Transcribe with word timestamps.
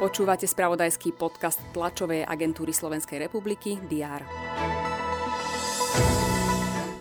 Počúvate 0.00 0.48
spravodajský 0.48 1.12
podcast 1.12 1.60
tlačovej 1.76 2.24
agentúry 2.24 2.72
Slovenskej 2.72 3.20
republiky 3.20 3.76
DR. 3.84 4.24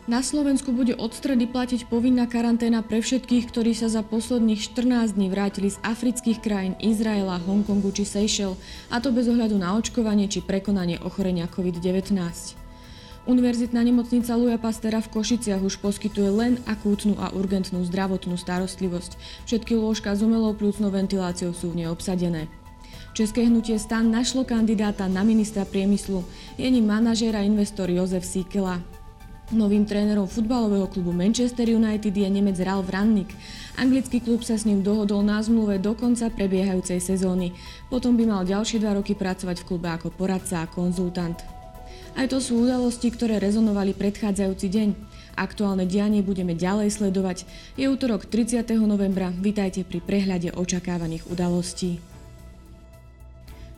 Na 0.10 0.26
Slovensku 0.26 0.74
bude 0.74 0.98
od 0.98 1.14
stredy 1.14 1.46
platiť 1.46 1.86
povinná 1.86 2.26
karanténa 2.26 2.82
pre 2.82 2.98
všetkých, 3.00 3.54
ktorí 3.54 3.78
sa 3.78 3.94
za 3.94 4.02
posledných 4.02 4.58
14 4.58 5.14
dní 5.14 5.30
vrátili 5.30 5.70
z 5.70 5.78
afrických 5.86 6.42
krajín 6.42 6.74
Izraela, 6.82 7.38
Hongkongu 7.46 7.94
či 7.94 8.10
Seychelles, 8.10 8.58
a 8.90 8.98
to 9.00 9.14
bez 9.14 9.30
ohľadu 9.30 9.56
na 9.56 9.78
očkovanie 9.78 10.26
či 10.26 10.42
prekonanie 10.42 10.98
ochorenia 11.00 11.46
COVID-19. 11.46 12.69
Univerzitná 13.28 13.84
nemocnica 13.84 14.32
Luja 14.40 14.56
Pastera 14.56 15.04
v 15.04 15.12
Košiciach 15.12 15.60
už 15.60 15.84
poskytuje 15.84 16.30
len 16.32 16.54
akútnu 16.64 17.20
a 17.20 17.36
urgentnú 17.36 17.84
zdravotnú 17.84 18.40
starostlivosť. 18.40 19.20
Všetky 19.44 19.76
lôžka 19.76 20.16
s 20.16 20.24
umelou 20.24 20.56
plúcnou 20.56 20.88
ventiláciou 20.88 21.52
sú 21.52 21.76
v 21.76 21.84
nej 21.84 21.88
obsadené. 21.92 22.48
České 23.12 23.44
hnutie 23.44 23.76
stan 23.76 24.08
našlo 24.08 24.48
kandidáta 24.48 25.12
na 25.12 25.28
ministra 25.28 25.68
priemyslu. 25.68 26.24
Je 26.56 26.70
ním 26.72 26.88
manažér 26.88 27.36
a 27.36 27.44
investor 27.44 27.92
Jozef 27.92 28.24
Sikela. 28.24 28.80
Novým 29.50 29.82
trénerom 29.82 30.30
futbalového 30.30 30.86
klubu 30.88 31.10
Manchester 31.10 31.74
United 31.74 32.14
je 32.14 32.30
Nemec 32.30 32.62
Ralf 32.62 32.86
Rannik. 32.88 33.34
Anglický 33.82 34.22
klub 34.22 34.46
sa 34.46 34.62
s 34.62 34.64
ním 34.64 34.86
dohodol 34.86 35.26
na 35.26 35.42
zmluve 35.42 35.82
do 35.82 35.98
konca 35.98 36.30
prebiehajúcej 36.30 37.02
sezóny. 37.02 37.58
Potom 37.90 38.14
by 38.14 38.30
mal 38.30 38.42
ďalšie 38.46 38.78
dva 38.78 38.94
roky 38.94 39.18
pracovať 39.18 39.66
v 39.66 39.68
klube 39.68 39.90
ako 39.90 40.14
poradca 40.14 40.64
a 40.64 40.70
konzultant. 40.70 41.59
Aj 42.18 42.26
to 42.26 42.42
sú 42.42 42.66
udalosti, 42.66 43.14
ktoré 43.14 43.38
rezonovali 43.38 43.94
predchádzajúci 43.94 44.68
deň. 44.70 44.90
Aktuálne 45.38 45.86
dianie 45.86 46.26
budeme 46.26 46.58
ďalej 46.58 46.98
sledovať. 46.98 47.46
Je 47.78 47.86
útorok 47.86 48.26
30. 48.26 48.66
novembra. 48.84 49.30
Vítajte 49.30 49.86
pri 49.86 50.02
prehľade 50.02 50.52
očakávaných 50.58 51.30
udalostí. 51.30 52.02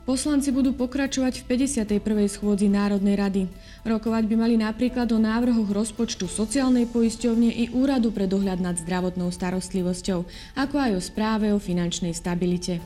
Poslanci 0.01 0.49
budú 0.49 0.73
pokračovať 0.73 1.45
v 1.45 1.61
51. 1.61 2.01
schôdzi 2.25 2.65
Národnej 2.65 3.13
rady. 3.13 3.43
Rokovať 3.85 4.25
by 4.25 4.35
mali 4.35 4.57
napríklad 4.57 5.05
o 5.13 5.21
návrhoch 5.21 5.69
rozpočtu 5.69 6.25
sociálnej 6.25 6.89
poisťovne 6.89 7.53
i 7.53 7.69
úradu 7.69 8.09
pre 8.09 8.25
dohľad 8.25 8.57
nad 8.57 8.75
zdravotnou 8.81 9.29
starostlivosťou, 9.29 10.25
ako 10.57 10.75
aj 10.81 10.91
o 10.97 11.01
správe 11.05 11.53
o 11.53 11.61
finančnej 11.61 12.17
stabilite. 12.17 12.81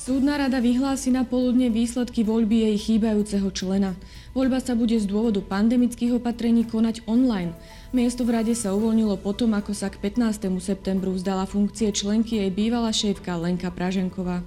Súdna 0.00 0.40
rada 0.40 0.64
vyhlási 0.64 1.12
na 1.12 1.28
poludne 1.28 1.68
výsledky 1.68 2.24
voľby 2.24 2.72
jej 2.72 2.76
chýbajúceho 2.88 3.52
člena. 3.52 3.92
Voľba 4.32 4.56
sa 4.56 4.72
bude 4.72 4.96
z 4.96 5.04
dôvodu 5.04 5.44
pandemických 5.44 6.16
opatrení 6.16 6.64
konať 6.64 7.04
online. 7.04 7.52
Miesto 7.92 8.24
v 8.24 8.40
rade 8.40 8.56
sa 8.56 8.72
uvoľnilo 8.72 9.20
potom, 9.20 9.52
ako 9.52 9.76
sa 9.76 9.92
k 9.92 10.00
15. 10.00 10.56
septembru 10.56 11.12
vzdala 11.12 11.44
funkcie 11.44 11.92
členky 11.92 12.40
jej 12.40 12.48
bývalá 12.48 12.96
šéfka 12.96 13.36
Lenka 13.36 13.68
Praženková. 13.68 14.40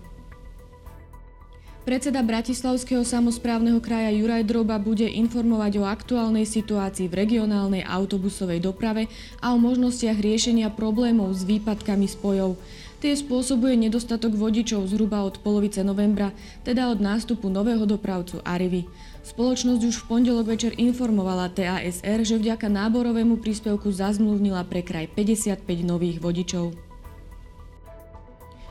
Predseda 1.84 2.24
Bratislavského 2.24 3.04
samozprávneho 3.04 3.78
kraja 3.84 4.08
Juraj 4.10 4.48
Droba 4.48 4.80
bude 4.80 5.04
informovať 5.04 5.78
o 5.78 5.86
aktuálnej 5.86 6.48
situácii 6.48 7.12
v 7.12 7.28
regionálnej 7.28 7.84
autobusovej 7.84 8.64
doprave 8.64 9.12
a 9.44 9.52
o 9.52 9.60
možnostiach 9.60 10.16
riešenia 10.16 10.72
problémov 10.72 11.30
s 11.36 11.44
výpadkami 11.44 12.08
spojov. 12.08 12.56
Tie 13.04 13.20
spôsobuje 13.20 13.76
nedostatok 13.76 14.32
vodičov 14.32 14.88
zhruba 14.88 15.28
od 15.28 15.36
polovice 15.44 15.84
novembra, 15.84 16.32
teda 16.64 16.88
od 16.88 17.04
nástupu 17.04 17.52
nového 17.52 17.84
dopravcu 17.84 18.40
Arivy. 18.48 18.88
Spoločnosť 19.28 19.82
už 19.84 19.96
v 20.00 20.08
pondelok 20.08 20.56
večer 20.56 20.72
informovala 20.80 21.52
TASR, 21.52 22.24
že 22.24 22.40
vďaka 22.40 22.72
náborovému 22.72 23.44
príspevku 23.44 23.92
zazmluvnila 23.92 24.64
pre 24.72 24.88
kraj 24.88 25.12
55 25.12 25.68
nových 25.84 26.24
vodičov. 26.24 26.72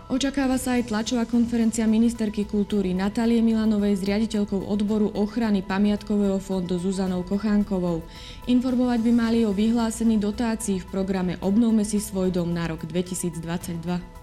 Očakáva 0.08 0.56
sa 0.56 0.80
aj 0.80 0.88
tlačová 0.88 1.28
konferencia 1.28 1.84
ministerky 1.84 2.48
kultúry 2.48 2.96
Natálie 2.96 3.44
Milanovej 3.44 4.00
s 4.00 4.02
riaditeľkou 4.08 4.64
odboru 4.64 5.12
ochrany 5.12 5.60
pamiatkového 5.60 6.40
fondu 6.40 6.80
Zuzanou 6.80 7.20
Kochánkovou. 7.20 8.00
Informovať 8.48 8.98
by 9.04 9.12
mali 9.12 9.44
o 9.44 9.52
vyhlásení 9.52 10.16
dotácií 10.16 10.80
v 10.80 10.88
programe 10.88 11.36
Obnovme 11.44 11.84
si 11.84 12.00
svoj 12.00 12.32
dom 12.32 12.48
na 12.48 12.64
rok 12.72 12.88
2022. 12.88 14.21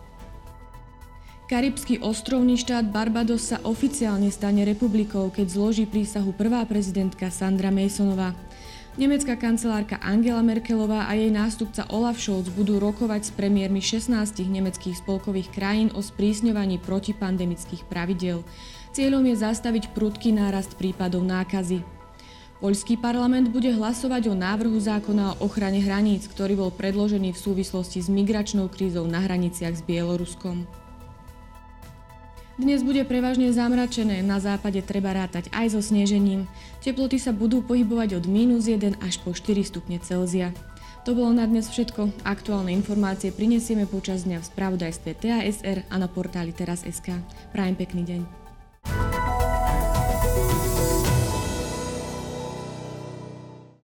Karibský 1.49 1.97
ostrovný 2.05 2.61
štát 2.61 2.85
Barbados 2.93 3.49
sa 3.49 3.57
oficiálne 3.65 4.29
stane 4.29 4.61
republikou, 4.61 5.33
keď 5.33 5.57
zloží 5.57 5.89
prísahu 5.89 6.29
prvá 6.29 6.61
prezidentka 6.69 7.33
Sandra 7.33 7.73
Masonová. 7.73 8.37
Nemecká 9.01 9.33
kancelárka 9.33 9.97
Angela 9.97 10.45
Merkelová 10.45 11.09
a 11.09 11.17
jej 11.17 11.33
nástupca 11.33 11.89
Olaf 11.89 12.21
Scholz 12.21 12.53
budú 12.53 12.77
rokovať 12.77 13.21
s 13.25 13.31
premiérmi 13.33 13.81
16 13.81 14.13
nemeckých 14.45 15.01
spolkových 15.01 15.49
krajín 15.49 15.89
o 15.97 16.05
sprísňovaní 16.05 16.77
protipandemických 16.85 17.81
pravidel. 17.89 18.45
Cieľom 18.93 19.25
je 19.25 19.41
zastaviť 19.41 19.89
prudký 19.97 20.29
nárast 20.29 20.77
prípadov 20.77 21.25
nákazy. 21.25 21.81
Poľský 22.61 23.01
parlament 23.01 23.49
bude 23.49 23.73
hlasovať 23.73 24.29
o 24.29 24.37
návrhu 24.37 24.77
zákona 24.77 25.41
o 25.41 25.49
ochrane 25.49 25.81
hraníc, 25.81 26.29
ktorý 26.29 26.61
bol 26.61 26.69
predložený 26.69 27.33
v 27.33 27.41
súvislosti 27.41 28.05
s 28.05 28.07
migračnou 28.11 28.69
krízou 28.69 29.09
na 29.09 29.17
hraniciach 29.17 29.73
s 29.73 29.81
Bieloruskom. 29.81 30.88
Dnes 32.59 32.83
bude 32.83 32.99
prevažne 33.07 33.55
zamračené, 33.55 34.19
na 34.19 34.35
západe 34.43 34.83
treba 34.83 35.15
rátať 35.15 35.47
aj 35.55 35.71
so 35.71 35.79
snežením. 35.79 36.43
Teploty 36.83 37.15
sa 37.15 37.31
budú 37.31 37.63
pohybovať 37.63 38.19
od 38.19 38.27
minus 38.27 38.67
1 38.67 38.99
až 38.99 39.15
po 39.23 39.31
4 39.31 39.63
stupne 39.63 39.95
Celzia. 40.03 40.51
To 41.07 41.15
bolo 41.15 41.31
na 41.31 41.47
dnes 41.47 41.71
všetko. 41.71 42.11
Aktuálne 42.27 42.75
informácie 42.75 43.31
prinesieme 43.31 43.87
počas 43.87 44.27
dňa 44.27 44.43
v 44.43 44.49
spravodajstve 44.51 45.09
TASR 45.23 45.87
a 45.87 45.95
na 46.03 46.11
portáli 46.11 46.51
teraz.sk. 46.51 47.23
Prajem 47.55 47.79
pekný 47.79 48.03
deň. 48.03 48.21